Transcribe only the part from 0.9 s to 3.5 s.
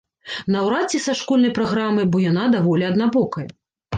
ці са школьнай праграмы, бо яна даволі аднабокая.